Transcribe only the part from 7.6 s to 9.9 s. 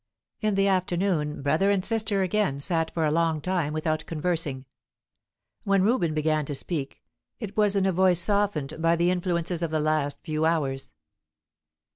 in a voice softened by the influences of the